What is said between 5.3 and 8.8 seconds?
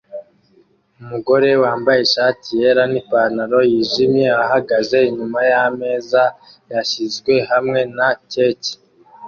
yameza yashyizwe hamwe na keke